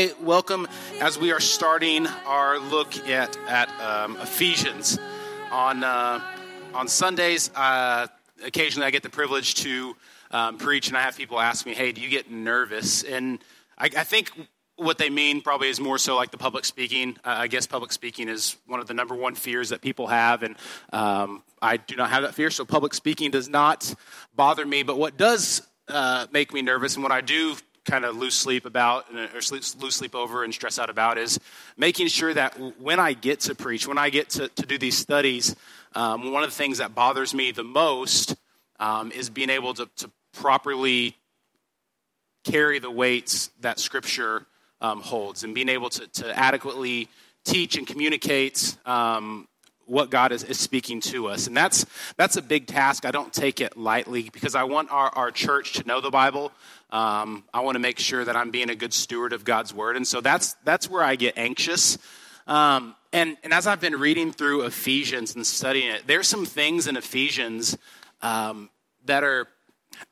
[0.00, 0.66] Hey, welcome
[1.02, 4.98] as we are starting our look at at um, Ephesians.
[5.52, 6.22] On uh,
[6.72, 8.06] on Sundays, uh,
[8.42, 9.94] occasionally I get the privilege to
[10.30, 13.40] um, preach, and I have people ask me, "Hey, do you get nervous?" And
[13.76, 14.30] I, I think
[14.76, 17.18] what they mean probably is more so like the public speaking.
[17.22, 20.42] Uh, I guess public speaking is one of the number one fears that people have,
[20.42, 20.56] and
[20.94, 23.94] um, I do not have that fear, so public speaking does not
[24.34, 24.82] bother me.
[24.82, 27.54] But what does uh, make me nervous, and what I do
[27.90, 31.40] kind of lose sleep about or sleep, lose sleep over and stress out about is
[31.76, 34.96] making sure that when I get to preach, when I get to, to do these
[34.96, 35.56] studies,
[35.96, 38.36] um, one of the things that bothers me the most
[38.78, 41.16] um, is being able to, to, properly
[42.44, 44.46] carry the weights that Scripture
[44.80, 47.08] um, holds and being able to, to, adequately
[47.44, 49.48] teach and communicate um,
[49.90, 51.48] what God is, is, speaking to us.
[51.48, 51.84] And that's,
[52.16, 53.04] that's a big task.
[53.04, 56.52] I don't take it lightly because I want our, our church to know the Bible.
[56.90, 59.96] Um, I want to make sure that I'm being a good steward of God's word.
[59.96, 61.98] And so that's, that's where I get anxious.
[62.46, 66.86] Um, and, and as I've been reading through Ephesians and studying it, there's some things
[66.86, 67.76] in Ephesians
[68.22, 68.70] um,
[69.06, 69.48] that are,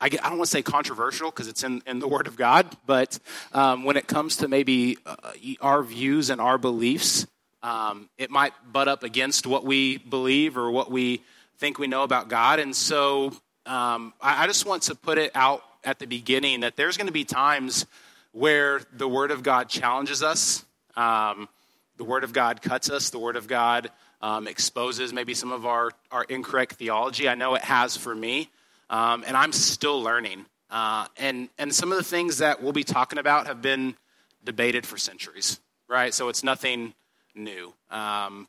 [0.00, 2.66] I, I, don't want to say controversial because it's in, in the Word of God,
[2.84, 3.16] but
[3.52, 5.14] um, when it comes to maybe uh,
[5.60, 7.26] our views and our beliefs,
[7.62, 11.22] um, it might butt up against what we believe or what we
[11.58, 12.60] think we know about God.
[12.60, 13.32] And so
[13.66, 17.06] um, I, I just want to put it out at the beginning that there's going
[17.06, 17.86] to be times
[18.32, 20.64] where the Word of God challenges us.
[20.96, 21.48] Um,
[21.96, 23.10] the Word of God cuts us.
[23.10, 27.28] The Word of God um, exposes maybe some of our, our incorrect theology.
[27.28, 28.50] I know it has for me,
[28.90, 30.46] um, and I'm still learning.
[30.70, 33.96] Uh, and, and some of the things that we'll be talking about have been
[34.44, 36.12] debated for centuries, right?
[36.12, 36.94] So it's nothing
[37.34, 37.72] new.
[37.90, 38.48] Um,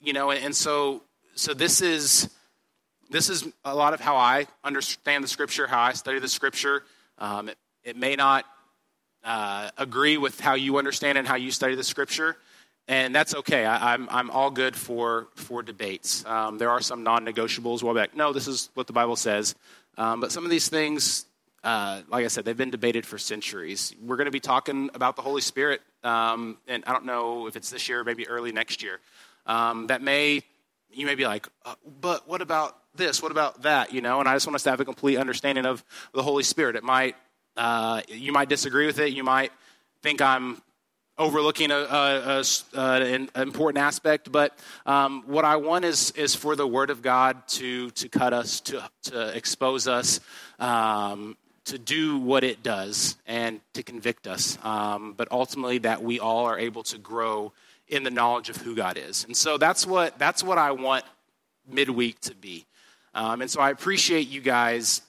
[0.00, 1.02] you know, and, and so,
[1.34, 2.28] so this is
[3.12, 6.82] this is a lot of how I understand the scripture, how I study the scripture.
[7.18, 8.46] Um, it, it, may not
[9.22, 12.36] uh, agree with how you understand and how you study the scripture,
[12.88, 13.66] and that's okay.
[13.66, 16.24] I, am I'm, I'm all good for, for debates.
[16.24, 19.54] Um, there are some non negotiables Well, like, no, this is what the Bible says.
[19.98, 21.26] Um, but some of these things,
[21.62, 23.94] uh, like I said, they've been debated for centuries.
[24.02, 27.56] We're going to be talking about the Holy Spirit, um, and I don't know if
[27.56, 29.00] it's this year maybe early next year.
[29.46, 30.42] Um, that may,
[30.92, 33.22] you may be like, uh, but what about this?
[33.22, 33.92] What about that?
[33.92, 36.42] You know, and I just want us to have a complete understanding of the Holy
[36.42, 36.76] Spirit.
[36.76, 37.16] It might,
[37.56, 39.12] uh, you might disagree with it.
[39.12, 39.52] You might
[40.02, 40.60] think I'm
[41.18, 46.56] overlooking a, a, a, an important aspect, but um, what I want is is for
[46.56, 50.20] the Word of God to to cut us, to to expose us,
[50.58, 54.58] um, to do what it does, and to convict us.
[54.62, 57.52] Um, but ultimately, that we all are able to grow
[57.88, 61.04] in the knowledge of who God is, and so that's what that's what I want
[61.68, 62.66] midweek to be.
[63.14, 65.02] Um, and so I appreciate you guys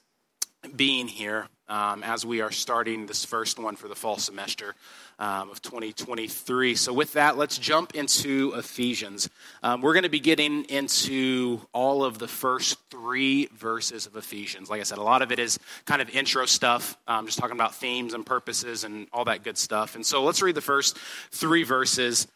[0.76, 4.76] being here um, as we are starting this first one for the fall semester
[5.20, 6.76] um, of 2023.
[6.76, 9.30] So, with that, let's jump into Ephesians.
[9.62, 14.70] Um, we're going to be getting into all of the first three verses of Ephesians.
[14.70, 17.56] Like I said, a lot of it is kind of intro stuff, um, just talking
[17.56, 19.96] about themes and purposes and all that good stuff.
[19.96, 20.98] And so, let's read the first
[21.32, 22.28] three verses.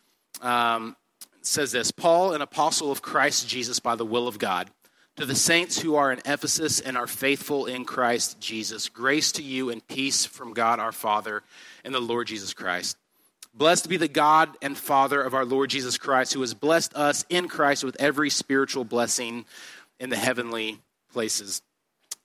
[0.41, 0.95] Um,
[1.41, 4.69] says this Paul, an apostle of Christ Jesus by the will of God
[5.17, 9.44] to the saints who are in Ephesus and are faithful in Christ Jesus, grace to
[9.44, 11.41] you and peace from God our Father
[11.83, 12.97] and the Lord Jesus Christ.
[13.51, 17.25] Blessed be the God and Father of our Lord Jesus Christ, who has blessed us
[17.29, 19.45] in Christ with every spiritual blessing
[20.00, 20.79] in the heavenly
[21.11, 21.63] places.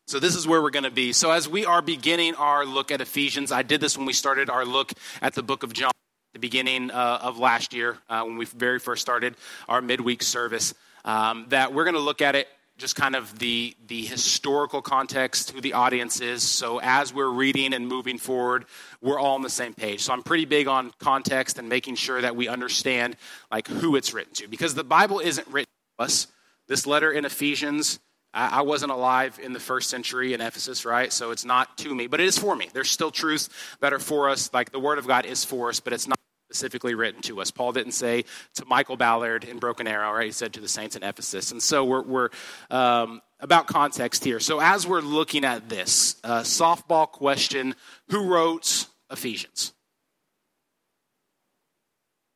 [0.06, 1.14] So, this is where we're going to be.
[1.14, 4.50] So, as we are beginning our look at Ephesians, I did this when we started
[4.50, 5.93] our look at the book of John,
[6.34, 10.75] the beginning uh, of last year, uh, when we very first started our midweek service,
[11.06, 12.49] um, that we're going to look at it
[12.82, 16.43] just kind of the the historical context, who the audience is.
[16.43, 18.67] So as we're reading and moving forward,
[19.00, 20.02] we're all on the same page.
[20.02, 23.17] So I'm pretty big on context and making sure that we understand
[23.50, 26.26] like who it's written to, because the Bible isn't written to us.
[26.67, 28.00] This letter in Ephesians,
[28.34, 31.12] I wasn't alive in the first century in Ephesus, right?
[31.12, 32.69] So it's not to me, but it is for me.
[32.73, 33.49] There's still truths
[33.81, 34.52] that are for us.
[34.52, 36.19] Like the Word of God is for us, but it's not
[36.52, 37.50] specifically written to us.
[37.50, 38.26] Paul didn't say
[38.56, 40.26] to Michael Ballard in Broken Arrow, right?
[40.26, 41.50] He said to the saints in Ephesus.
[41.50, 42.28] And so we're, we're
[42.70, 44.38] um, about context here.
[44.38, 47.75] So as we're looking at this, uh, softball question
[48.10, 49.72] who wrote Ephesians?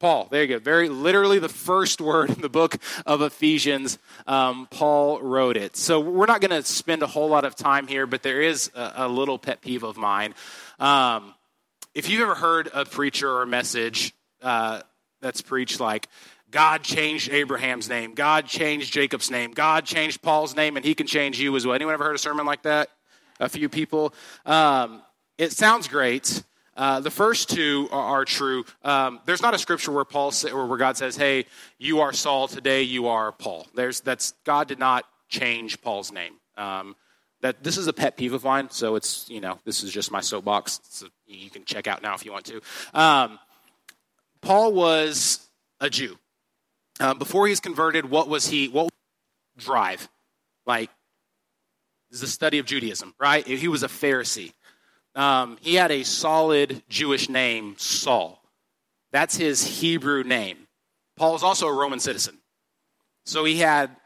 [0.01, 0.29] Paul.
[0.31, 0.59] There you go.
[0.59, 3.99] Very literally the first word in the book of Ephesians.
[4.27, 5.77] Um, Paul wrote it.
[5.77, 8.71] So we're not going to spend a whole lot of time here, but there is
[8.75, 10.35] a, a little pet peeve of mine.
[10.79, 11.35] Um,
[11.97, 14.83] if you've ever heard a preacher or a message uh,
[15.23, 16.09] that's preached like,
[16.51, 21.07] God changed Abraham's name, God changed Jacob's name, God changed Paul's name, and he can
[21.07, 21.75] change you as well.
[21.75, 22.91] Anyone ever heard a sermon like that?
[23.41, 24.13] A few people.
[24.45, 25.01] Um,
[25.39, 26.43] it sounds great.
[26.77, 28.67] Uh, the first two are, are true.
[28.85, 31.47] Um, there's not a scripture where Paul say, or where God says, "Hey,
[31.79, 32.83] you are Saul today.
[32.83, 36.35] You are Paul." There's that's God did not change Paul's name.
[36.59, 36.95] Um,
[37.41, 38.69] that this is a pet peeve of mine.
[38.71, 40.81] So it's you know this is just my soapbox.
[40.85, 42.61] So you can check out now if you want to.
[42.95, 43.39] Um,
[44.41, 45.49] Paul was
[45.81, 46.19] a Jew.
[46.99, 48.69] Uh, before he's converted, what was he?
[48.69, 48.89] What
[49.59, 50.09] drive?
[50.67, 50.91] Like,
[52.11, 53.47] this is the study of Judaism, right?
[53.47, 54.53] He was a Pharisee
[55.17, 58.41] um, he had a solid Jewish name, Saul.
[59.13, 60.69] That's his Hebrew name.
[61.17, 62.39] Paul was also a Roman citizen.
[63.25, 63.97] So he had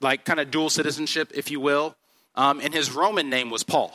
[0.00, 1.96] like kind of dual citizenship, if you will.
[2.36, 3.92] Um, and his Roman name was Paul.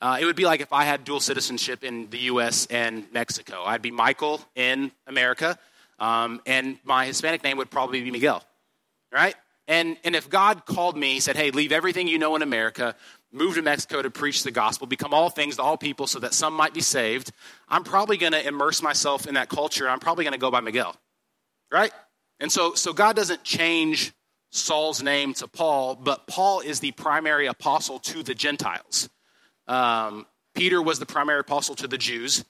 [0.00, 2.66] Uh, it would be like if I had dual citizenship in the U.S.
[2.70, 3.64] and Mexico.
[3.64, 5.58] I'd be Michael in America,
[5.98, 8.44] um, and my Hispanic name would probably be Miguel,
[9.12, 9.34] right?
[9.66, 12.94] And, and if God called me, he said, hey, leave everything you know in America,
[13.32, 16.32] move to Mexico to preach the gospel, become all things to all people so that
[16.32, 17.32] some might be saved,
[17.68, 19.88] I'm probably going to immerse myself in that culture.
[19.88, 20.96] I'm probably going to go by Miguel,
[21.70, 21.92] right?
[22.40, 24.12] And so, so God doesn't change
[24.50, 29.10] Saul's name to Paul, but Paul is the primary apostle to the Gentiles.
[29.68, 32.44] Um, Peter was the primary apostle to the Jews.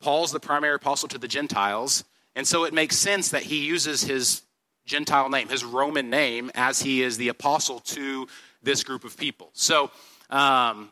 [0.00, 2.04] Paul's the primary apostle to the Gentiles.
[2.34, 4.42] And so it makes sense that he uses his
[4.84, 8.28] Gentile name, his Roman name, as he is the apostle to
[8.62, 9.50] this group of people.
[9.54, 9.90] So
[10.28, 10.90] um,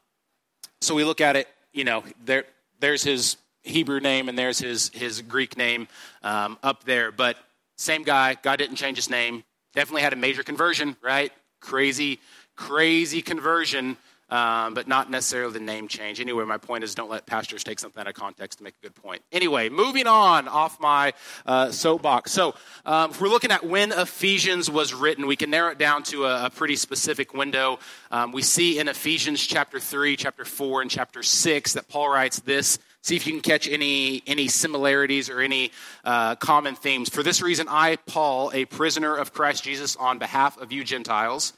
[0.80, 2.44] so we look at it, you know, there,
[2.80, 5.88] there's his Hebrew name and there's his, his Greek name
[6.22, 7.10] um, up there.
[7.10, 7.36] But
[7.76, 9.44] same guy, God didn't change his name.
[9.74, 11.32] Definitely had a major conversion, right?
[11.60, 12.20] Crazy,
[12.54, 13.96] crazy conversion
[14.34, 16.18] um, but not necessarily the name change.
[16.18, 18.82] Anyway, my point is don't let pastors take something out of context to make a
[18.82, 19.22] good point.
[19.30, 21.12] Anyway, moving on off my
[21.46, 22.32] uh, soapbox.
[22.32, 26.02] So, um, if we're looking at when Ephesians was written, we can narrow it down
[26.04, 27.78] to a, a pretty specific window.
[28.10, 32.40] Um, we see in Ephesians chapter 3, chapter 4, and chapter 6 that Paul writes
[32.40, 32.80] this.
[33.02, 35.70] See if you can catch any, any similarities or any
[36.04, 37.08] uh, common themes.
[37.08, 41.52] For this reason, I, Paul, a prisoner of Christ Jesus, on behalf of you Gentiles,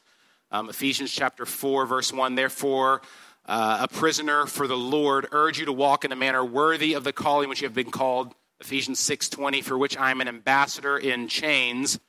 [0.50, 3.02] um, Ephesians chapter 4, verse 1 Therefore,
[3.46, 7.04] uh, a prisoner for the Lord, urge you to walk in a manner worthy of
[7.04, 8.34] the calling which you have been called.
[8.60, 12.00] Ephesians 6:20 for which I am an ambassador in chains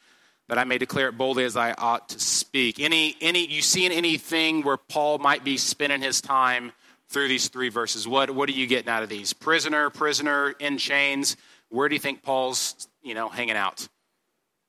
[0.48, 2.80] that I may declare it boldly as I ought to speak.
[2.80, 6.72] Any any you seen anything where Paul might be spending his time
[7.10, 8.08] through these three verses?
[8.08, 9.34] What what are you getting out of these?
[9.34, 11.36] Prisoner, prisoner in chains.
[11.70, 13.90] Where do you think Paul's, you know, hanging out?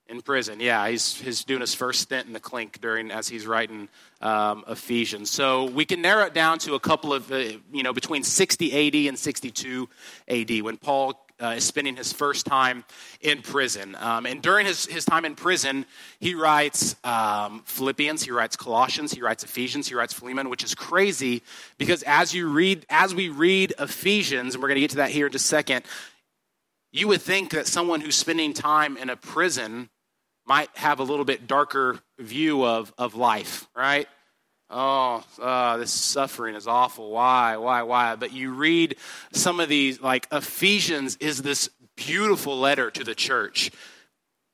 [0.08, 0.58] In prison.
[0.60, 3.88] Yeah, he's, he's doing his first stint in the clink during as he's writing
[4.22, 5.30] um, Ephesians.
[5.30, 7.36] So we can narrow it down to a couple of, uh,
[7.72, 9.88] you know, between 60 AD and 62
[10.28, 12.84] AD when Paul uh, is spending his first time
[13.20, 13.96] in prison.
[14.00, 15.84] Um, and during his, his time in prison,
[16.18, 20.74] he writes um, Philippians, he writes Colossians, he writes Ephesians, he writes Philemon, which is
[20.74, 21.42] crazy
[21.76, 25.10] because as you read, as we read Ephesians, and we're going to get to that
[25.10, 25.84] here in just a second,
[26.90, 29.90] you would think that someone who's spending time in a prison
[30.48, 34.08] might have a little bit darker view of, of life, right?
[34.70, 37.10] Oh, uh, this suffering is awful.
[37.10, 38.16] Why, why, why?
[38.16, 38.96] But you read
[39.32, 43.70] some of these, like Ephesians is this beautiful letter to the church.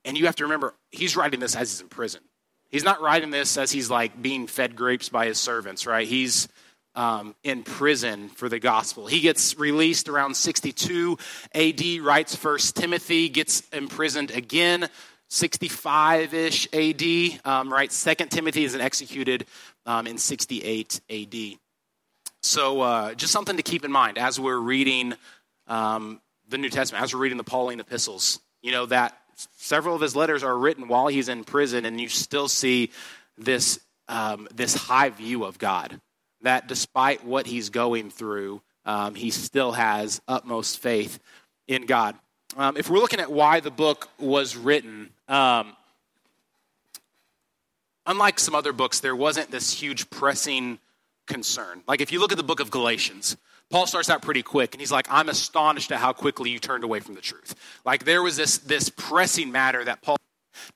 [0.04, 2.20] And you have to remember, he's writing this as he's in prison.
[2.70, 6.06] He's not writing this as he's like being fed grapes by his servants, right?
[6.06, 6.48] He's
[6.96, 9.06] um, in prison for the gospel.
[9.06, 11.18] He gets released around 62
[11.54, 14.88] AD, writes First Timothy, gets imprisoned again
[15.35, 17.03] 65 ish AD,
[17.45, 17.91] um, right?
[17.91, 19.47] Second Timothy is executed
[19.85, 21.59] um, in 68 AD.
[22.41, 25.14] So, uh, just something to keep in mind as we're reading
[25.67, 28.38] um, the New Testament, as we're reading the Pauline epistles.
[28.62, 29.19] You know, that
[29.57, 32.93] several of his letters are written while he's in prison, and you still see
[33.37, 36.00] this, um, this high view of God.
[36.43, 41.19] That despite what he's going through, um, he still has utmost faith
[41.67, 42.14] in God.
[42.57, 45.76] Um, if we're looking at why the book was written, um,
[48.07, 50.78] unlike some other books, there wasn't this huge pressing
[51.26, 51.83] concern.
[51.87, 53.37] Like if you look at the book of Galatians,
[53.71, 56.85] Paul starts out pretty quick and he's like, I'm astonished at how quickly you turned
[56.85, 57.54] away from the truth.
[57.85, 60.16] Like there was this, this pressing matter that Paul,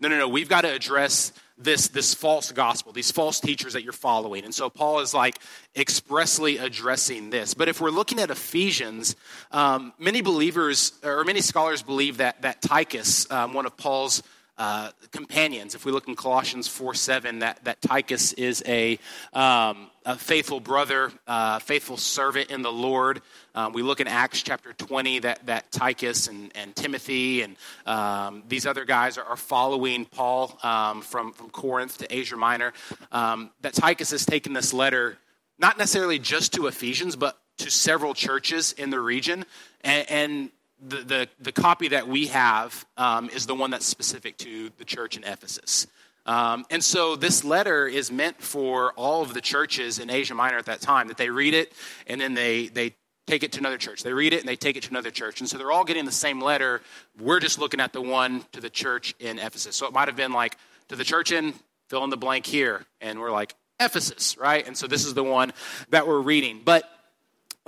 [0.00, 3.83] no, no, no, we've got to address this, this false gospel, these false teachers that
[3.83, 4.45] you're following.
[4.45, 5.38] And so Paul is like
[5.76, 7.55] expressly addressing this.
[7.55, 9.17] But if we're looking at Ephesians,
[9.50, 14.23] um, many believers or many scholars believe that, that Tychus, um, one of Paul's
[14.59, 15.75] uh, companions.
[15.75, 18.99] If we look in Colossians 4 7, that, that Tychus is a,
[19.33, 23.23] um, a faithful brother, uh, faithful servant in the Lord.
[23.55, 28.43] Um, we look in Acts chapter 20 that, that Tychus and, and Timothy and um,
[28.49, 32.73] these other guys are, are following Paul um, from, from Corinth to Asia Minor.
[33.12, 35.19] Um, that Tychus has taken this letter
[35.59, 39.45] not necessarily just to Ephesians, but to several churches in the region.
[39.83, 44.37] And, and the, the, the, copy that we have um, is the one that's specific
[44.38, 45.87] to the church in Ephesus.
[46.26, 50.58] Um, and so this letter is meant for all of the churches in Asia Minor
[50.58, 51.73] at that time, that they read it
[52.06, 52.94] and then they, they
[53.26, 54.02] take it to another church.
[54.02, 55.40] They read it and they take it to another church.
[55.40, 56.80] And so they're all getting the same letter.
[57.18, 59.76] We're just looking at the one to the church in Ephesus.
[59.76, 60.56] So it might have been like,
[60.88, 61.54] to the church in,
[61.88, 62.85] fill in the blank here.
[63.00, 64.66] And we're like, Ephesus, right?
[64.66, 65.52] And so this is the one
[65.90, 66.61] that we're reading.
[66.64, 66.85] But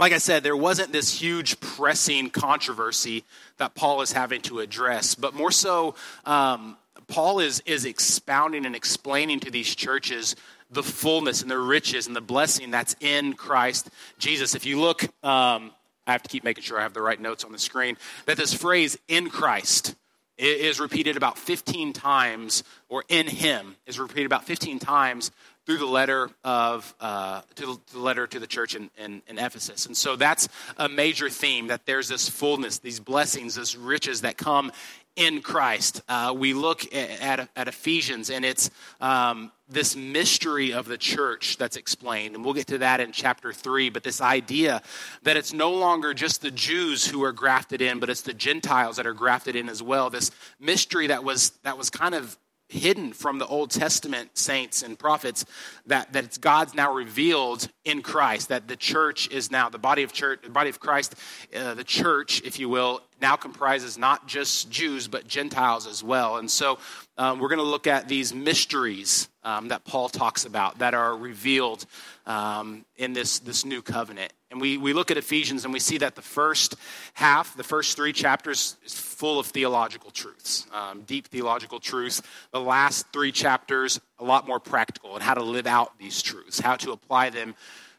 [0.00, 3.22] like I said, there wasn't this huge pressing controversy
[3.58, 8.74] that Paul is having to address, but more so, um, Paul is, is expounding and
[8.74, 10.36] explaining to these churches
[10.70, 14.54] the fullness and the riches and the blessing that's in Christ Jesus.
[14.54, 15.70] If you look, um,
[16.06, 18.38] I have to keep making sure I have the right notes on the screen, that
[18.38, 19.96] this phrase, in Christ,
[20.38, 25.30] is repeated about 15 times, or in him is repeated about 15 times
[25.66, 29.86] through the letter of uh, to the letter to the church in, in, in, Ephesus.
[29.86, 34.36] And so that's a major theme that there's this fullness, these blessings, this riches that
[34.36, 34.72] come
[35.16, 36.02] in Christ.
[36.08, 41.56] Uh, we look at, at, at, Ephesians, and it's um, this mystery of the church
[41.58, 42.34] that's explained.
[42.34, 43.90] And we'll get to that in chapter three.
[43.90, 44.82] But this idea
[45.22, 48.96] that it's no longer just the Jews who are grafted in, but it's the Gentiles
[48.96, 50.10] that are grafted in as well.
[50.10, 52.38] This mystery that was, that was kind of
[52.70, 55.44] hidden from the Old Testament saints and prophets
[55.86, 60.02] that, that it's God's now revealed in Christ, that the church is now, the body
[60.02, 61.14] of church, the body of Christ,
[61.54, 66.36] uh, the church, if you will, now comprises not just Jews, but Gentiles as well.
[66.36, 66.78] And so
[67.18, 71.16] um, we're going to look at these mysteries um, that Paul talks about that are
[71.16, 71.84] revealed
[72.26, 74.32] um, in this, this new covenant.
[74.50, 76.74] And we, we look at Ephesians and we see that the first
[77.14, 82.20] half, the first three chapters, is full of theological truths, um, deep theological truths.
[82.50, 86.58] The last three chapters, a lot more practical and how to live out these truths,
[86.58, 87.54] how to apply them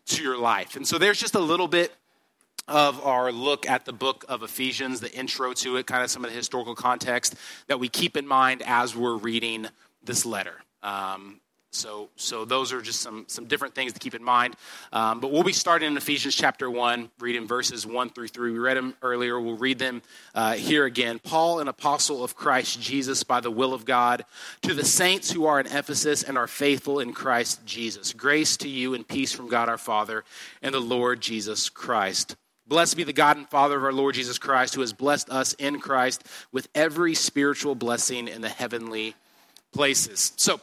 [0.07, 0.75] to your life.
[0.75, 1.95] And so there's just a little bit
[2.67, 6.23] of our look at the book of Ephesians, the intro to it, kind of some
[6.23, 7.35] of the historical context
[7.67, 9.67] that we keep in mind as we're reading
[10.03, 10.55] this letter.
[10.83, 11.39] Um,
[11.71, 14.55] so, so those are just some, some different things to keep in mind.
[14.91, 18.51] Um, but we'll be starting in Ephesians chapter 1, reading verses 1 through 3.
[18.51, 19.39] We read them earlier.
[19.39, 20.01] We'll read them
[20.35, 21.19] uh, here again.
[21.19, 24.25] Paul, an apostle of Christ Jesus by the will of God,
[24.63, 28.11] to the saints who are in Ephesus and are faithful in Christ Jesus.
[28.11, 30.25] Grace to you and peace from God our Father
[30.61, 32.35] and the Lord Jesus Christ.
[32.67, 35.53] Blessed be the God and Father of our Lord Jesus Christ, who has blessed us
[35.53, 39.15] in Christ with every spiritual blessing in the heavenly
[39.71, 40.33] places.
[40.35, 40.59] So,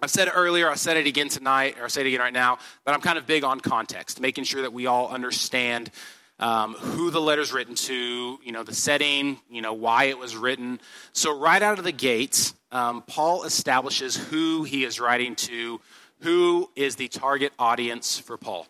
[0.00, 2.32] I've said it earlier, I said it again tonight, or I'll say it again right
[2.32, 5.90] now, that I'm kind of big on context, making sure that we all understand
[6.38, 10.36] um, who the letter's written to, you know, the setting, you know, why it was
[10.36, 10.80] written.
[11.12, 15.80] So, right out of the gates, um, Paul establishes who he is writing to,
[16.20, 18.68] who is the target audience for Paul.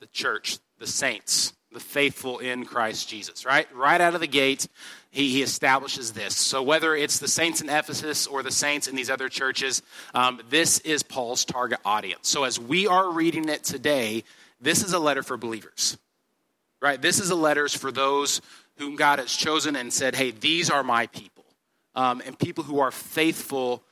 [0.00, 3.66] The church, the saints, the faithful in Christ Jesus, right?
[3.74, 4.68] Right out of the gate,
[5.12, 6.34] he, he establishes this.
[6.34, 9.82] So, whether it's the saints in Ephesus or the saints in these other churches,
[10.14, 12.28] um, this is Paul's target audience.
[12.28, 14.24] So, as we are reading it today,
[14.60, 15.98] this is a letter for believers,
[16.80, 17.00] right?
[17.00, 18.40] This is a letter for those
[18.78, 21.44] whom God has chosen and said, hey, these are my people,
[21.94, 23.82] um, and people who are faithful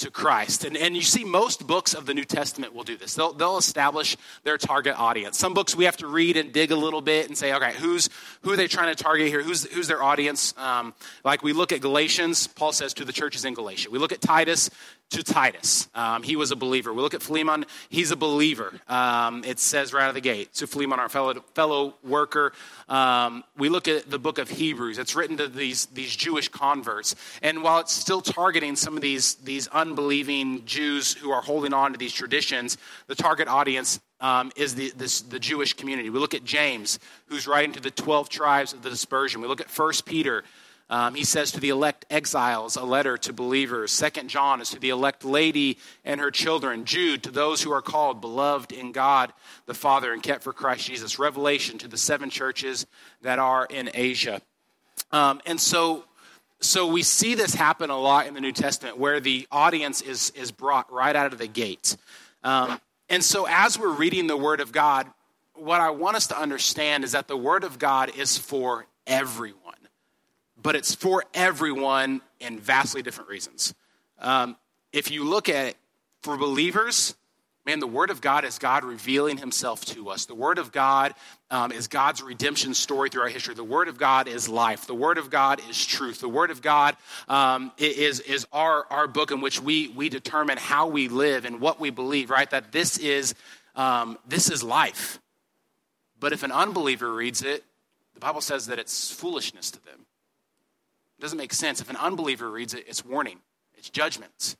[0.00, 0.64] to Christ.
[0.64, 3.14] And, and you see, most books of the New Testament will do this.
[3.14, 5.38] They'll, they'll establish their target audience.
[5.38, 8.08] Some books we have to read and dig a little bit and say, okay, who's,
[8.42, 9.42] who are they trying to target here?
[9.42, 10.54] Who's, who's their audience?
[10.56, 13.90] Um, like we look at Galatians, Paul says to the churches in Galatia.
[13.90, 14.70] We look at Titus,
[15.10, 15.88] to Titus.
[15.94, 16.92] Um, he was a believer.
[16.92, 18.72] We look at Philemon, he's a believer.
[18.88, 20.54] Um, it says right out of the gate.
[20.54, 22.52] To Philemon, our fellow, fellow worker.
[22.88, 24.98] Um, we look at the book of Hebrews.
[24.98, 27.16] It's written to these, these Jewish converts.
[27.42, 31.92] And while it's still targeting some of these, these unbelieving Jews who are holding on
[31.92, 36.10] to these traditions, the target audience um, is the, this, the Jewish community.
[36.10, 39.40] We look at James, who's writing to the 12 tribes of the dispersion.
[39.40, 40.44] We look at First Peter,
[40.90, 43.92] um, he says to the elect exiles, a letter to believers.
[43.92, 46.84] Second John is to the elect lady and her children.
[46.84, 49.32] Jude to those who are called, beloved in God
[49.66, 51.18] the Father and kept for Christ Jesus.
[51.18, 52.86] Revelation to the seven churches
[53.22, 54.42] that are in Asia.
[55.12, 56.04] Um, and so
[56.60, 60.30] so we see this happen a lot in the New Testament where the audience is,
[60.36, 61.96] is brought right out of the gate.
[62.44, 62.78] Um,
[63.08, 65.06] and so as we're reading the Word of God,
[65.54, 69.79] what I want us to understand is that the Word of God is for everyone,
[70.62, 73.74] but it's for everyone in vastly different reasons.
[74.18, 74.56] Um,
[74.92, 75.76] if you look at it,
[76.22, 77.14] for believers,
[77.66, 80.24] Man, the Word of God is God revealing Himself to us.
[80.24, 81.14] The Word of God
[81.50, 83.54] um, is God's redemption story through our history.
[83.54, 84.86] The Word of God is life.
[84.86, 86.20] The Word of God is truth.
[86.20, 86.96] The Word of God
[87.28, 91.60] um, is, is our, our book in which we, we determine how we live and
[91.60, 92.48] what we believe, right?
[92.50, 93.34] That this is,
[93.76, 95.20] um, this is life.
[96.18, 97.62] But if an unbeliever reads it,
[98.14, 100.06] the Bible says that it's foolishness to them.
[101.20, 101.82] It doesn't make sense.
[101.82, 103.40] If an unbeliever reads it, it's warning,
[103.76, 104.56] it's judgment.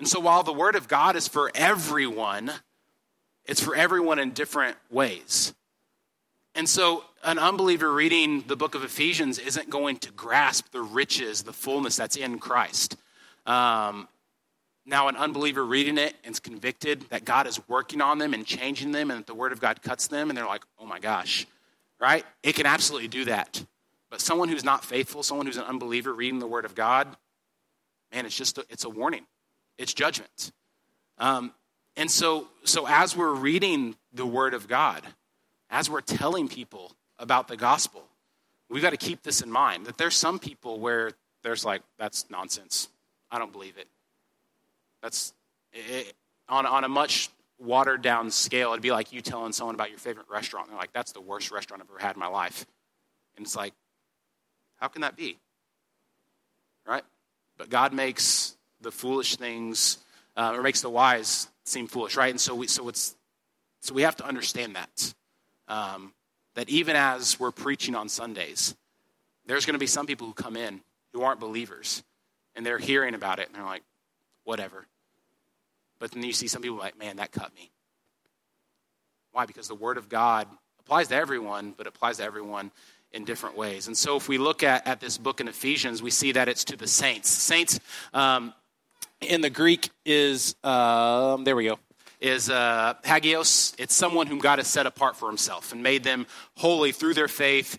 [0.00, 2.50] And so while the Word of God is for everyone,
[3.44, 5.54] it's for everyone in different ways.
[6.56, 11.44] And so an unbeliever reading the book of Ephesians isn't going to grasp the riches,
[11.44, 12.96] the fullness that's in Christ.
[13.46, 14.08] Um,
[14.84, 18.44] now, an unbeliever reading it and is convicted that God is working on them and
[18.44, 20.98] changing them and that the Word of God cuts them, and they're like, oh my
[20.98, 21.46] gosh,
[22.00, 22.26] right?
[22.42, 23.64] It can absolutely do that.
[24.10, 27.08] But someone who's not faithful, someone who's an unbeliever reading the Word of God,
[28.12, 29.26] man, it's just a, it's a warning
[29.78, 30.52] it's judgment.
[31.18, 31.52] Um,
[31.96, 35.02] and so, so as we're reading the Word of God,
[35.70, 38.04] as we're telling people about the gospel,
[38.68, 41.12] we've got to keep this in mind that there's some people where
[41.42, 42.88] there's like, that's nonsense.
[43.30, 43.88] I don't believe it.
[45.02, 45.32] That's
[45.72, 46.12] it,
[46.48, 48.70] on, on a much watered down scale.
[48.70, 50.68] It'd be like you telling someone about your favorite restaurant.
[50.68, 52.66] They're like, that's the worst restaurant I've ever had in my life.
[53.36, 53.74] And it's like,
[54.78, 55.38] how can that be?
[56.86, 57.04] Right?
[57.56, 59.98] But God makes the foolish things,
[60.36, 62.30] uh, or makes the wise seem foolish, right?
[62.30, 63.14] And so we, so it's,
[63.80, 65.14] so we have to understand that.
[65.68, 66.14] Um,
[66.54, 68.74] that even as we're preaching on Sundays,
[69.46, 70.80] there's going to be some people who come in
[71.12, 72.02] who aren't believers,
[72.54, 73.82] and they're hearing about it, and they're like,
[74.44, 74.86] whatever.
[75.98, 77.70] But then you see some people like, man, that cut me.
[79.32, 79.46] Why?
[79.46, 80.48] Because the Word of God
[80.80, 82.70] applies to everyone, but applies to everyone
[83.12, 83.86] in different ways.
[83.86, 86.64] And so if we look at, at this book in Ephesians, we see that it's
[86.64, 87.30] to the saints.
[87.30, 87.80] Saints,
[88.12, 88.52] um,
[89.20, 91.78] in the Greek is, um, there we go,
[92.20, 93.74] is uh, hagios.
[93.78, 97.28] It's someone whom God has set apart for himself and made them holy through their
[97.28, 97.78] faith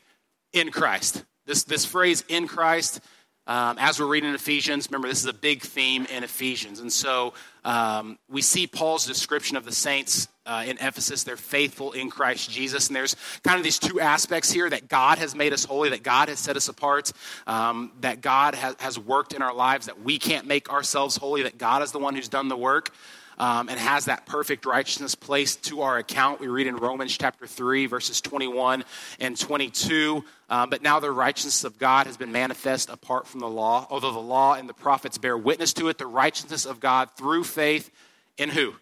[0.54, 1.24] in Christ.
[1.46, 3.02] This, this phrase, in Christ,
[3.50, 6.82] um, as we're reading Ephesians, remember this is a big theme in Ephesians.
[6.82, 7.34] And so
[7.66, 11.24] um, we see Paul's description of the saints uh, in Ephesus.
[11.24, 12.90] They're faithful in Christ Jesus.
[12.90, 16.04] And there's kind of these two aspects here that God has made us holy, that
[16.04, 17.12] God has set us apart,
[17.48, 21.42] um, that God has, has worked in our lives, that we can't make ourselves holy,
[21.42, 22.94] that God is the one who's done the work
[23.40, 26.42] um, and has that perfect righteousness placed to our account.
[26.42, 28.84] We read in Romans chapter 3, verses 21
[29.20, 30.24] and 22.
[30.50, 33.88] Um, but now the righteousness of God has been manifest apart from the law.
[33.90, 37.46] Although the law and the prophets bear witness to it, the righteousness of God through
[37.46, 37.90] faith
[38.38, 38.76] in who?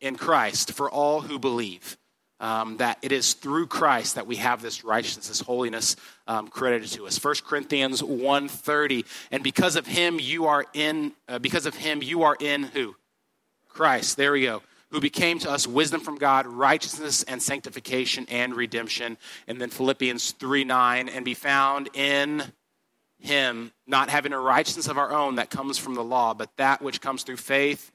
[0.00, 1.96] In Christ for all who believe.
[2.40, 5.96] Um, that it is through Christ that we have this righteousness, this holiness
[6.28, 7.22] um, credited to us.
[7.22, 12.22] 1 Corinthians 1.30, and because of him you are in, uh, because of him you
[12.22, 12.94] are in who?
[13.68, 18.54] Christ, there we go, who became to us wisdom from God, righteousness and sanctification and
[18.54, 19.18] redemption.
[19.46, 22.42] And then Philippians 3 9, and be found in
[23.18, 26.80] him, not having a righteousness of our own that comes from the law, but that
[26.82, 27.90] which comes through faith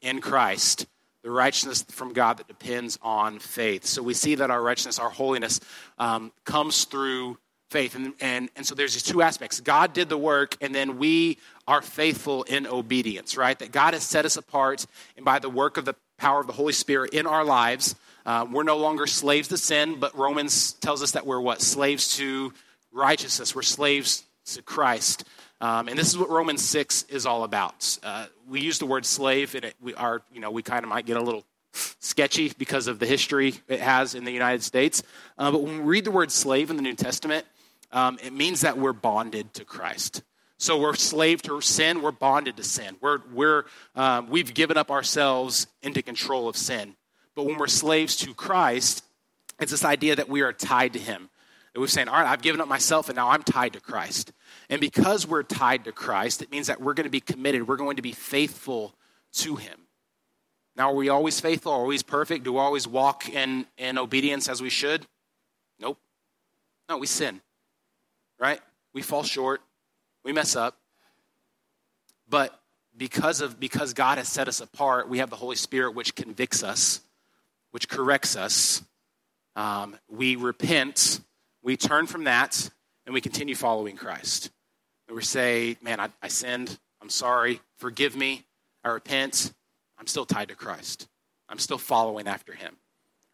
[0.00, 0.86] in Christ,
[1.22, 3.84] the righteousness from God that depends on faith.
[3.84, 5.60] So we see that our righteousness, our holiness,
[5.98, 7.38] um, comes through
[7.74, 7.96] faith.
[7.96, 11.38] And, and, and so there's these two aspects God did the work, and then we
[11.66, 13.58] are faithful in obedience, right?
[13.58, 16.52] That God has set us apart, and by the work of the power of the
[16.52, 21.02] Holy Spirit in our lives, uh, we're no longer slaves to sin, but Romans tells
[21.02, 21.60] us that we're what?
[21.60, 22.52] Slaves to
[22.92, 23.56] righteousness.
[23.56, 25.24] We're slaves to Christ.
[25.60, 27.98] Um, and this is what Romans 6 is all about.
[28.04, 30.90] Uh, we use the word slave, and it, we are, you know, we kind of
[30.90, 31.44] might get a little
[31.98, 35.02] sketchy because of the history it has in the United States.
[35.36, 37.44] Uh, but when we read the word slave in the New Testament,
[37.94, 40.22] um, it means that we're bonded to Christ.
[40.58, 42.96] So we're slave to sin, we're bonded to sin.
[43.00, 46.96] We're, we're, um, we've given up ourselves into control of sin.
[47.36, 49.04] But when we're slaves to Christ,
[49.60, 51.30] it's this idea that we are tied to Him.
[51.72, 54.32] That we're saying, all right, I've given up myself and now I'm tied to Christ.
[54.68, 57.76] And because we're tied to Christ, it means that we're going to be committed, we're
[57.76, 58.94] going to be faithful
[59.34, 59.78] to Him.
[60.76, 61.72] Now, are we always faithful?
[61.72, 62.44] Are we always perfect?
[62.44, 65.06] Do we always walk in, in obedience as we should?
[65.78, 65.98] Nope.
[66.88, 67.40] No, we sin
[68.38, 68.60] right?
[68.92, 69.60] We fall short,
[70.24, 70.76] we mess up.
[72.28, 72.58] But
[72.96, 76.62] because of because God has set us apart, we have the Holy Spirit which convicts
[76.62, 77.00] us,
[77.70, 78.82] which corrects us.
[79.56, 81.20] Um, we repent,
[81.62, 82.70] we turn from that,
[83.06, 84.50] and we continue following Christ.
[85.12, 86.78] we say, man, I, I sinned.
[87.00, 87.60] I'm sorry.
[87.76, 88.44] Forgive me.
[88.82, 89.52] I repent.
[89.98, 91.06] I'm still tied to Christ.
[91.48, 92.76] I'm still following after him,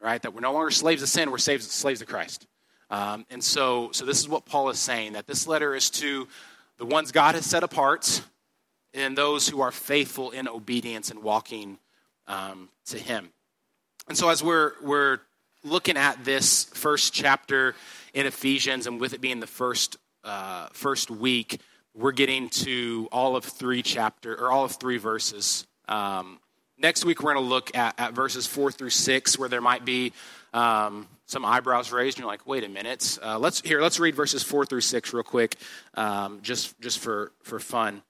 [0.01, 0.21] right?
[0.21, 2.47] That we're no longer slaves of sin, we're slaves, slaves of Christ.
[2.91, 6.27] Um, and so, so this is what Paul is saying that this letter is to
[6.79, 8.23] the ones God has set apart
[8.93, 11.79] and those who are faithful in obedience and walking
[12.27, 13.31] um, to him.
[14.09, 15.21] And so, as we're, we're
[15.63, 17.77] looking at this first chapter
[18.13, 21.61] in Ephesians, and with it being the first, uh, first week,
[21.95, 25.67] we're getting to all of three chapter or all of three verses.
[25.87, 26.41] Um,
[26.79, 29.85] next week, we're going to look at, at verses four through six, where there might
[29.85, 30.13] be
[30.53, 33.81] um, some eyebrows raised, and you're like, "Wait a minute." Uh, let's here.
[33.81, 35.57] Let's read verses four through six real quick,
[35.95, 38.03] um, just just for for fun.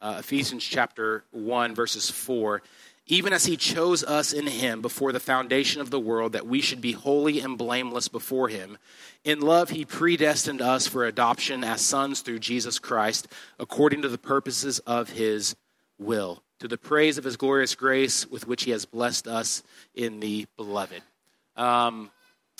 [0.00, 2.62] Uh, Ephesians chapter one, verses four
[3.06, 6.60] even as he chose us in him before the foundation of the world, that we
[6.62, 8.78] should be holy and blameless before him.
[9.24, 14.18] In love, he predestined us for adoption as sons through Jesus Christ, according to the
[14.18, 15.54] purposes of his
[15.98, 19.62] will, to the praise of his glorious grace with which he has blessed us
[19.94, 21.02] in the beloved.
[21.56, 22.10] Um,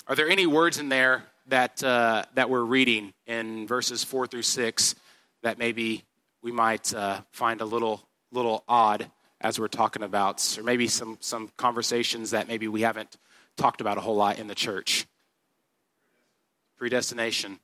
[0.07, 4.43] are there any words in there that, uh, that we're reading in verses four through
[4.43, 4.95] six
[5.43, 6.03] that maybe
[6.41, 9.09] we might uh, find a little, little odd?
[9.41, 13.17] as we're talking about, or maybe some, some conversations that maybe we haven't
[13.57, 15.05] talked about a whole lot in the church.
[16.77, 17.59] Predestination,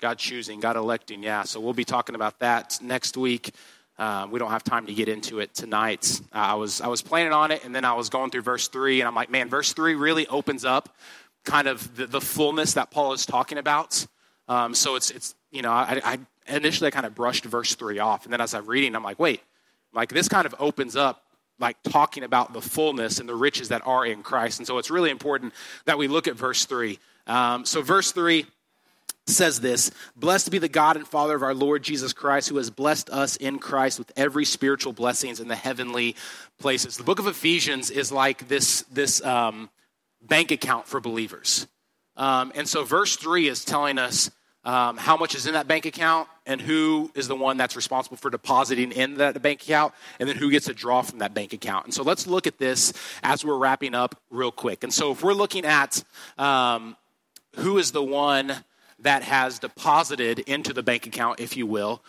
[0.00, 1.44] God choosing, God electing, yeah.
[1.44, 3.54] So we'll be talking about that next week.
[3.98, 6.20] Um, we don't have time to get into it tonight.
[6.34, 8.68] Uh, I was I was planning on it, and then I was going through verse
[8.68, 10.96] three, and I'm like, man, verse three really opens up
[11.44, 14.06] kind of the, the fullness that Paul is talking about.
[14.48, 17.98] Um, so it's it's you know I, I initially I kind of brushed verse three
[17.98, 19.40] off, and then as I'm reading, I'm like, wait,
[19.92, 21.22] like this kind of opens up
[21.60, 24.58] like talking about the fullness and the riches that are in Christ.
[24.58, 25.52] And so it's really important
[25.84, 26.98] that we look at verse 3.
[27.26, 28.46] Um, so, verse 3
[29.26, 32.70] says this Blessed be the God and Father of our Lord Jesus Christ, who has
[32.70, 36.16] blessed us in Christ with every spiritual blessings in the heavenly
[36.58, 36.96] places.
[36.96, 39.70] The book of Ephesians is like this, this um,
[40.22, 41.66] bank account for believers.
[42.16, 44.30] Um, and so, verse 3 is telling us
[44.64, 48.16] um, how much is in that bank account and who is the one that's responsible
[48.16, 51.52] for depositing in that bank account and then who gets a draw from that bank
[51.52, 55.12] account and so let's look at this as we're wrapping up real quick and so
[55.12, 56.02] if we're looking at
[56.36, 56.96] um,
[57.56, 58.52] who is the one
[58.98, 62.02] that has deposited into the bank account if you will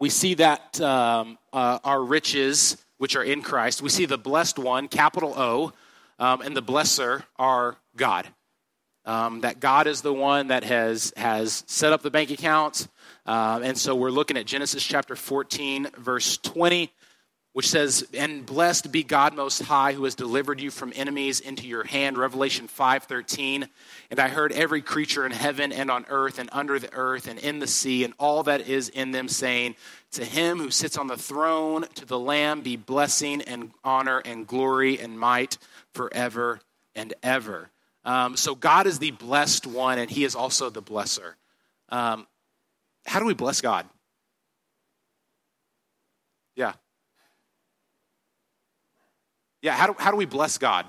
[0.00, 4.58] we see that um, uh, our riches which are in christ we see the blessed
[4.58, 5.72] one capital o
[6.18, 8.26] um, and the blesser are god
[9.04, 12.88] um, that God is the one that has, has set up the bank accounts.
[13.26, 16.90] Um, and so we're looking at Genesis chapter 14, verse 20,
[17.54, 21.66] which says, And blessed be God Most High, who has delivered you from enemies into
[21.66, 22.18] your hand.
[22.18, 23.68] Revelation 5:13.
[24.10, 27.38] And I heard every creature in heaven and on earth and under the earth and
[27.38, 29.76] in the sea and all that is in them saying,
[30.12, 34.46] To him who sits on the throne, to the Lamb, be blessing and honor and
[34.48, 35.56] glory and might
[35.94, 36.60] forever
[36.96, 37.70] and ever.
[38.04, 41.34] Um, so God is the blessed one, and He is also the blesser.
[41.88, 42.26] Um,
[43.06, 43.86] how do we bless God?
[46.56, 46.74] Yeah.
[49.64, 50.86] Yeah, how do, how do we bless God?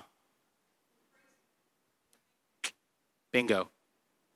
[3.32, 3.70] Bingo.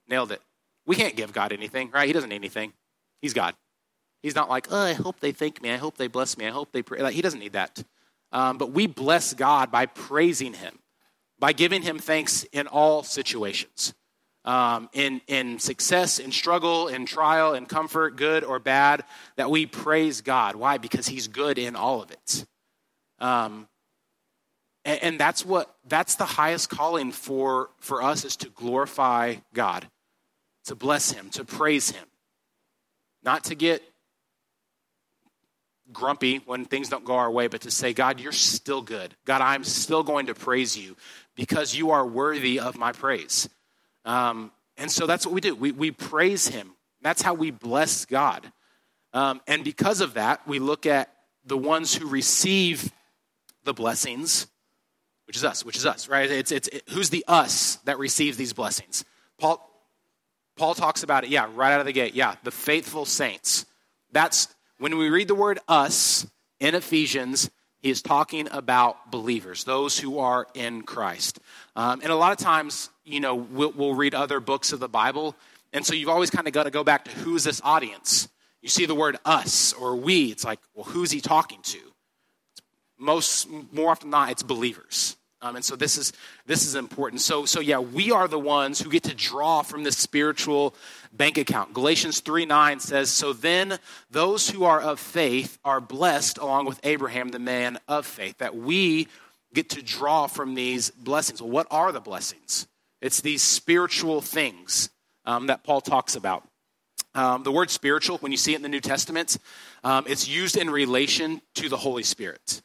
[0.08, 0.42] Nailed it.
[0.88, 2.08] We can't give God anything, right?
[2.08, 2.74] He doesn't need anything.
[3.22, 3.54] He's God.
[4.24, 5.72] He's not like, oh, I hope they thank me.
[5.72, 6.48] I hope they bless me.
[6.48, 7.02] I hope they pray.
[7.02, 7.84] Like, he doesn't need that.
[8.32, 10.80] Um, but we bless God by praising Him
[11.40, 13.94] by giving him thanks in all situations.
[14.46, 19.04] Um, in, in success, in struggle, in trial, in comfort, good or bad,
[19.36, 20.56] that we praise God.
[20.56, 20.78] Why?
[20.78, 22.46] Because He's good in all of it.
[23.20, 23.68] Um,
[24.86, 29.88] and, and that's what that's the highest calling for for us is to glorify God,
[30.66, 32.06] to bless Him, to praise Him,
[33.24, 33.84] not to get
[35.92, 39.16] grumpy when things don't go our way, but to say, God, you're still good.
[39.26, 40.96] God, I'm still going to praise you
[41.36, 43.50] because you are worthy of my praise.
[44.06, 45.56] Um, and so that's what we do.
[45.56, 46.72] We, we praise him.
[47.02, 48.52] That's how we bless God.
[49.14, 51.12] Um, and because of that, we look at
[51.46, 52.92] the ones who receive
[53.64, 54.48] the blessings,
[55.30, 56.32] which is us, which is us, right?
[56.32, 59.06] It's, it's it, who's the us that receives these blessings?
[59.38, 59.64] Paul,
[60.56, 62.16] Paul talks about it, yeah, right out of the gate.
[62.16, 63.68] Yeah, the faithful saints.
[64.12, 64.48] That's
[64.80, 66.26] when we read the word us
[66.60, 71.40] in Ephesians, he is talking about believers, those who are in Christ.
[71.76, 74.90] Um, and a lot of times, you know, we'll, we'll read other books of the
[74.90, 75.36] Bible.
[75.74, 78.30] And so you've always kind of got to go back to who's this audience?
[78.64, 81.80] You see the word us or we, it's like, well, who's he talking to?
[82.98, 85.16] Most, more often than not, it's believers.
[85.42, 86.12] Um, and so this is
[86.46, 87.22] this is important.
[87.22, 90.76] So so yeah, we are the ones who get to draw from this spiritual
[91.14, 91.74] bank account.
[91.74, 93.80] Galatians 3 9 says, So then
[94.12, 98.56] those who are of faith are blessed along with Abraham, the man of faith, that
[98.56, 99.08] we
[99.54, 101.42] get to draw from these blessings.
[101.42, 102.68] Well, what are the blessings?
[103.02, 104.90] It's these spiritual things
[105.26, 106.44] um, that Paul talks about.
[107.16, 109.38] Um, the word spiritual, when you see it in the New Testament,
[109.84, 112.62] um, it's used in relation to the Holy Spirit.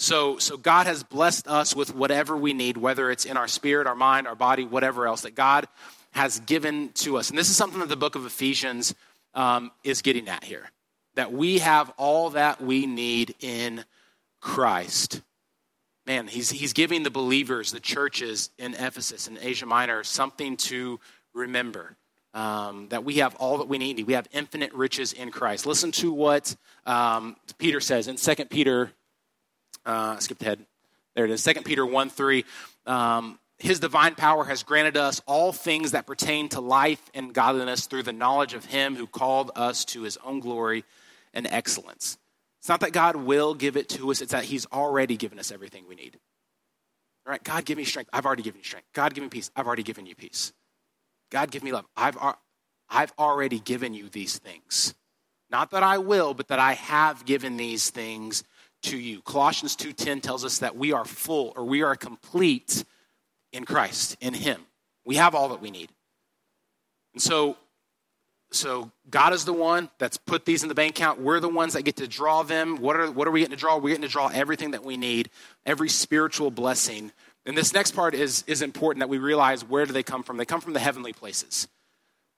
[0.00, 3.88] So, so God has blessed us with whatever we need, whether it's in our spirit,
[3.88, 5.66] our mind, our body, whatever else that God
[6.12, 7.30] has given to us.
[7.30, 8.94] And this is something that the book of Ephesians
[9.34, 10.70] um, is getting at here
[11.16, 13.84] that we have all that we need in
[14.40, 15.20] Christ.
[16.06, 21.00] Man, he's, he's giving the believers, the churches in Ephesus and Asia Minor, something to
[21.34, 21.96] remember.
[22.34, 24.06] Um, that we have all that we need.
[24.06, 25.66] We have infinite riches in Christ.
[25.66, 26.54] Listen to what
[26.86, 28.92] um, Peter says in 2 Peter
[29.88, 30.64] uh, skipped ahead.
[31.16, 31.42] There it is.
[31.42, 32.44] 2 Peter 1 3.
[32.86, 37.86] Um, his divine power has granted us all things that pertain to life and godliness
[37.86, 40.84] through the knowledge of him who called us to his own glory
[41.34, 42.18] and excellence.
[42.60, 45.50] It's not that God will give it to us, it's that he's already given us
[45.50, 46.18] everything we need.
[47.26, 48.10] All right, God, give me strength.
[48.12, 48.86] I've already given you strength.
[48.92, 49.50] God, give me peace.
[49.56, 50.52] I've already given you peace.
[51.30, 51.84] God, give me love.
[51.96, 52.16] I've,
[52.88, 54.94] I've already given you these things.
[55.50, 58.44] Not that I will, but that I have given these things
[58.82, 59.22] to you.
[59.22, 62.84] Colossians 2:10 tells us that we are full or we are complete
[63.52, 64.66] in Christ, in him.
[65.04, 65.90] We have all that we need.
[67.14, 67.56] And so
[68.50, 71.20] so God is the one that's put these in the bank account.
[71.20, 72.76] We're the ones that get to draw them.
[72.76, 73.76] What are, what are we getting to draw?
[73.76, 75.30] We're getting to draw everything that we need,
[75.66, 77.12] every spiritual blessing.
[77.44, 80.38] And this next part is, is important that we realize where do they come from?
[80.38, 81.68] They come from the heavenly places.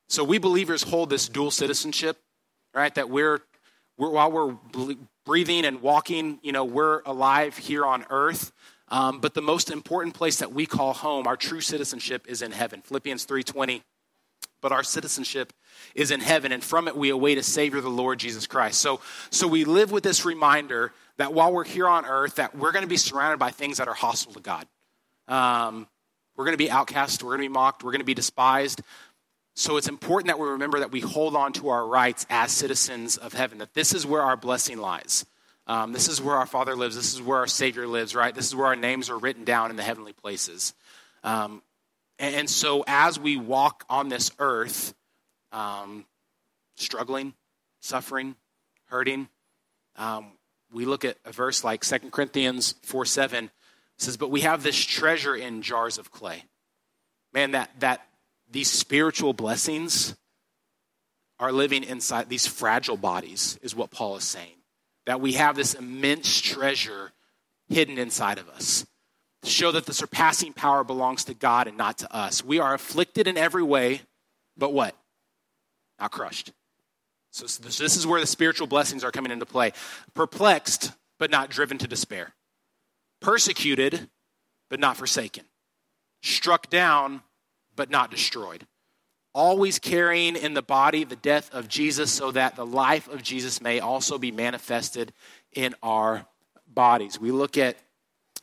[0.08, 2.18] So we believers hold this dual citizenship,
[2.74, 2.94] right?
[2.96, 3.40] That we're,
[3.96, 4.56] we're while we're
[5.30, 8.50] breathing and walking, you know, we're alive here on earth.
[8.88, 12.50] Um, but the most important place that we call home, our true citizenship, is in
[12.50, 12.82] heaven.
[12.82, 13.84] Philippians 3:20.
[14.60, 15.52] But our citizenship
[15.94, 18.80] is in heaven, and from it we await a Savior, the Lord Jesus Christ.
[18.80, 22.72] So, so we live with this reminder that while we're here on earth, that we're
[22.72, 24.66] going to be surrounded by things that are hostile to God.
[25.28, 25.86] Um,
[26.34, 27.22] we're going to be outcast.
[27.22, 27.84] We're going to be mocked.
[27.84, 28.82] We're going to be despised.
[29.54, 33.16] So it's important that we remember that we hold on to our rights as citizens
[33.16, 35.26] of heaven, that this is where our blessing lies.
[35.66, 36.96] Um, this is where our Father lives.
[36.96, 38.34] This is where our Savior lives, right?
[38.34, 40.74] This is where our names are written down in the heavenly places.
[41.22, 41.62] Um,
[42.18, 44.94] and, and, so as we walk on this earth,
[45.52, 46.06] um,
[46.76, 47.34] struggling,
[47.80, 48.34] suffering,
[48.86, 49.28] hurting,
[49.96, 50.32] um,
[50.72, 53.50] we look at a verse like 2 Corinthians 4 7
[53.96, 56.44] says, But we have this treasure in jars of clay.
[57.32, 58.06] Man, that, that
[58.50, 60.14] these spiritual blessings
[61.38, 64.56] are living inside these fragile bodies, is what Paul is saying.
[65.06, 67.12] That we have this immense treasure
[67.68, 68.86] hidden inside of us.
[69.42, 72.44] To show that the surpassing power belongs to God and not to us.
[72.44, 74.02] We are afflicted in every way,
[74.56, 74.94] but what?
[75.98, 76.52] Not crushed.
[77.32, 79.72] So, this is where the spiritual blessings are coming into play.
[80.14, 82.34] Perplexed, but not driven to despair.
[83.20, 84.10] Persecuted,
[84.68, 85.44] but not forsaken.
[86.22, 87.22] Struck down,
[87.80, 88.66] but not destroyed.
[89.32, 93.62] Always carrying in the body the death of Jesus so that the life of Jesus
[93.62, 95.14] may also be manifested
[95.54, 96.26] in our
[96.66, 97.18] bodies.
[97.18, 97.78] We look at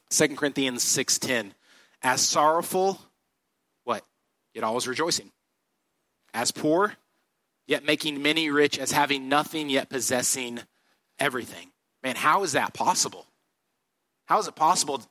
[0.10, 1.54] 2 Corinthians 6:10.
[2.02, 3.00] As sorrowful,
[3.84, 4.04] what?
[4.56, 5.32] Yet always rejoicing.
[6.34, 6.96] As poor,
[7.68, 10.62] yet making many rich, as having nothing yet possessing
[11.20, 11.72] everything.
[12.02, 13.28] Man, how is that possible?
[14.26, 15.04] How is it possible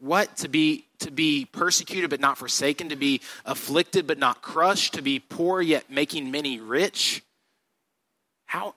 [0.00, 4.94] what to be to be persecuted but not forsaken to be afflicted but not crushed
[4.94, 7.22] to be poor yet making many rich.
[8.46, 8.74] How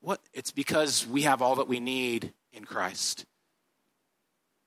[0.00, 3.26] what it's because we have all that we need in Christ.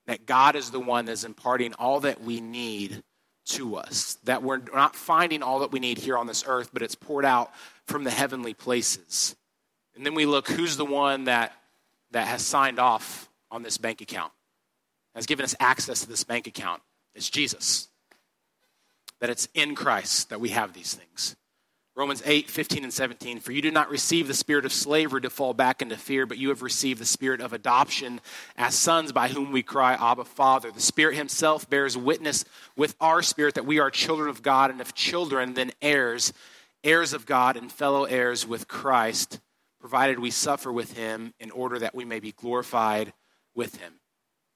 [0.06, 3.04] That God is the one that's imparting all that we need
[3.46, 4.18] to us.
[4.26, 7.26] That we're not finding all that we need here on this earth but it's poured
[7.26, 7.52] out
[7.88, 9.36] from the heavenly places.
[9.96, 11.54] And then we look who's the one that
[12.12, 14.32] that has signed off on this bank account
[15.16, 16.82] has given us access to this bank account.
[17.16, 17.88] It's Jesus.
[19.20, 21.36] That it's in Christ that we have these things.
[21.96, 23.40] Romans 8, 15 and 17.
[23.40, 26.40] For you did not receive the spirit of slavery to fall back into fear, but
[26.40, 28.20] you have received the spirit of adoption
[28.58, 30.72] as sons by whom we cry, Abba, Father.
[30.72, 32.46] The Spirit Himself bears witness
[32.76, 36.34] with our spirit that we are children of God, and if children, then heirs,
[36.84, 39.40] heirs of God, and fellow heirs with Christ,
[39.80, 43.14] provided we suffer with Him in order that we may be glorified
[43.54, 44.00] with Him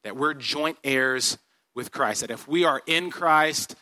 [0.08, 1.38] that we're joint heirs
[1.76, 2.22] with Christ.
[2.22, 3.76] That if we are in Christ,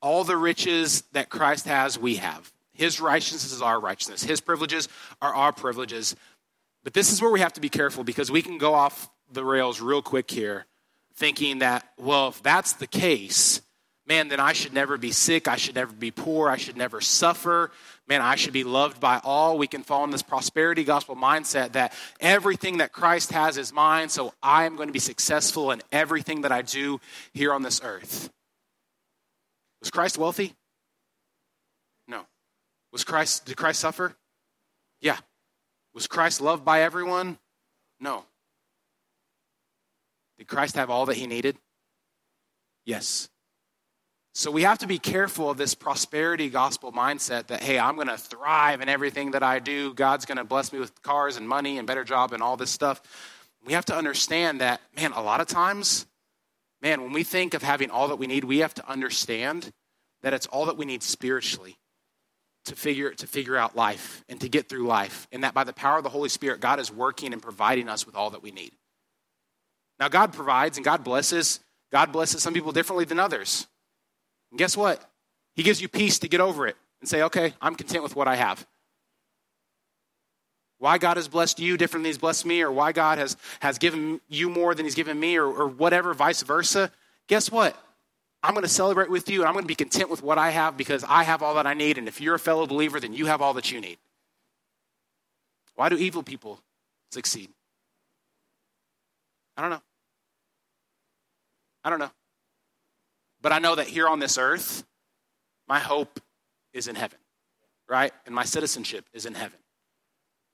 [0.00, 2.52] all the riches that Christ has, we have.
[2.72, 4.88] His righteousness is our righteousness, His privileges
[5.20, 6.16] are our privileges.
[6.84, 9.44] But this is where we have to be careful because we can go off the
[9.44, 10.66] rails real quick here
[11.14, 13.60] thinking that, well, if that's the case,
[14.06, 15.48] man, then I should never be sick.
[15.48, 16.48] I should never be poor.
[16.48, 17.70] I should never suffer.
[18.08, 19.58] Man, I should be loved by all.
[19.58, 24.08] We can fall in this prosperity gospel mindset that everything that Christ has is mine,
[24.08, 27.00] so I am going to be successful in everything that I do
[27.32, 28.30] here on this earth.
[29.80, 30.54] Was Christ wealthy?
[32.06, 32.26] No.
[32.92, 34.14] Was Christ did Christ suffer?
[35.00, 35.18] Yeah.
[35.94, 37.38] Was Christ loved by everyone?
[38.00, 38.24] No.
[40.38, 41.56] Did Christ have all that he needed?
[42.84, 43.28] Yes.
[44.34, 48.08] So we have to be careful of this prosperity gospel mindset that, hey, I'm going
[48.08, 49.92] to thrive in everything that I do.
[49.92, 52.70] God's going to bless me with cars and money and better job and all this
[52.70, 53.02] stuff.
[53.66, 56.06] We have to understand that, man, a lot of times,
[56.80, 59.70] man, when we think of having all that we need, we have to understand
[60.22, 61.76] that it's all that we need spiritually
[62.64, 65.72] to figure to figure out life and to get through life and that by the
[65.72, 68.52] power of the holy spirit god is working and providing us with all that we
[68.52, 68.72] need
[69.98, 71.58] now god provides and god blesses
[71.90, 73.66] god blesses some people differently than others
[74.52, 75.02] and guess what?
[75.56, 78.28] He gives you peace to get over it and say, okay, I'm content with what
[78.28, 78.64] I have.
[80.78, 83.78] Why God has blessed you different than He's blessed me, or why God has, has
[83.78, 86.90] given you more than He's given me, or, or whatever, vice versa.
[87.28, 87.76] Guess what?
[88.42, 90.50] I'm going to celebrate with you, and I'm going to be content with what I
[90.50, 91.98] have because I have all that I need.
[91.98, 93.98] And if you're a fellow believer, then you have all that you need.
[95.76, 96.60] Why do evil people
[97.10, 97.48] succeed?
[99.56, 99.82] I don't know.
[101.84, 102.10] I don't know.
[103.42, 104.84] But I know that here on this earth,
[105.68, 106.20] my hope
[106.72, 107.18] is in heaven,
[107.88, 108.12] right?
[108.24, 109.58] And my citizenship is in heaven.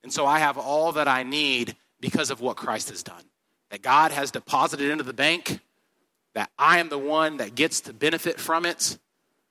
[0.02, 3.22] And so I have all that I need because of what Christ has done.
[3.70, 5.60] That God has deposited into the bank,
[6.34, 8.98] that I am the one that gets to benefit from it,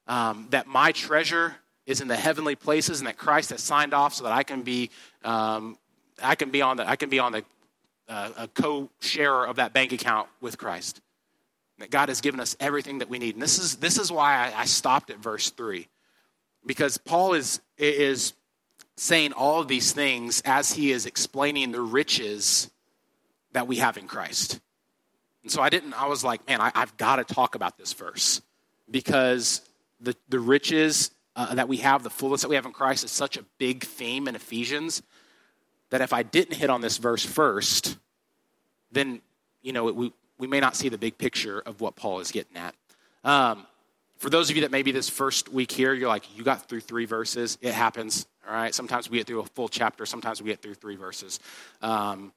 [0.08, 4.16] um, that my treasure is in the heavenly places, and that Christ has signed off
[4.16, 4.90] so that I can be,
[5.24, 5.78] um,
[6.24, 7.44] I can be on the, I can be on the
[8.10, 11.02] uh, a co-sharer of that bank account with Christ
[11.80, 13.36] that God has given us everything that we need.
[13.36, 15.88] And this is, this is why I, stopped at verse 3.
[16.66, 18.34] Because Paul is, is
[18.96, 22.70] saying all of these things as he is explaining the riches
[23.52, 24.60] that we have in Christ.
[25.44, 27.94] And so I didn't, I was like, man, I, have got to talk about this
[27.94, 28.42] verse
[28.90, 29.62] because
[30.02, 33.12] the, the riches uh, that we have, the fullness that we have in Christ is
[33.12, 35.04] such a big theme in Ephesians
[35.90, 37.98] that if I didn't hit on this verse first,
[38.92, 39.22] then,
[39.62, 42.32] you know, it, we, we may not see the big picture of what Paul is
[42.32, 42.76] getting at.
[43.24, 43.66] Um,
[44.18, 46.82] for those of you that maybe this first week here, you're like, you got through
[46.82, 47.58] three verses.
[47.62, 48.26] It happens.
[48.48, 48.74] All right.
[48.74, 50.06] Sometimes we get through a full chapter.
[50.06, 51.40] Sometimes we get through three verses.
[51.82, 52.34] Um,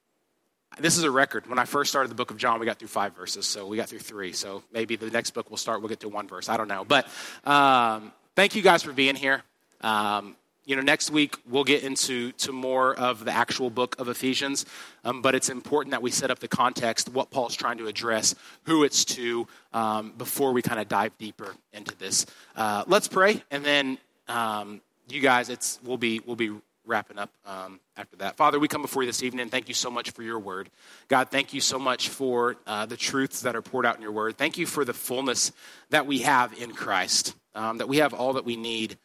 [0.79, 1.47] this is a record.
[1.47, 3.47] When I first started the book of John, we got through five verses.
[3.47, 4.33] So we got through three.
[4.33, 6.49] So maybe the next book we'll start, we'll get to one verse.
[6.49, 6.85] I don't know.
[6.85, 7.09] But
[7.45, 9.43] um, thank you guys for being here.
[9.81, 10.37] Um,
[10.71, 14.65] you know, next week we'll get into to more of the actual book of Ephesians,
[15.05, 18.37] um, but it's important that we set up the context, what Paul's trying to address,
[18.63, 22.25] who it's to, um, before we kind of dive deeper into this.
[22.55, 26.53] Uh, let's pray, and then um, you guys, it's we'll be we'll be
[26.87, 28.37] wrapping up um, after that.
[28.37, 29.49] Father, we come before you this evening.
[29.49, 30.71] Thank you so much for your word,
[31.09, 31.31] God.
[31.31, 34.39] Thank you so much for uh, the truths that are poured out in your word.
[34.39, 35.51] Thank you for the fullness
[35.89, 38.99] that we have in Christ, um, that we have all that we need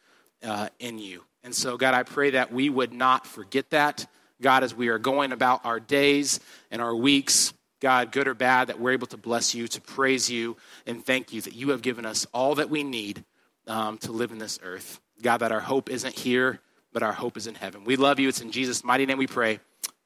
[0.44, 1.24] uh, in you.
[1.46, 4.04] And so, God, I pray that we would not forget that.
[4.42, 6.40] God, as we are going about our days
[6.72, 10.28] and our weeks, God, good or bad, that we're able to bless you, to praise
[10.28, 10.56] you,
[10.86, 13.24] and thank you that you have given us all that we need
[13.68, 15.00] um, to live in this earth.
[15.22, 16.58] God, that our hope isn't here,
[16.92, 17.84] but our hope is in heaven.
[17.84, 18.28] We love you.
[18.28, 19.60] It's in Jesus' mighty name we pray.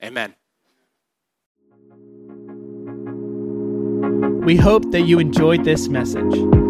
[0.05, 0.35] Amen.
[4.45, 6.70] We hope that you enjoyed this message.